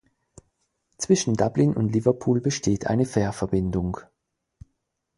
[0.97, 3.99] Zwischen Dublin und Liverpool besteht eine Fährverbindung.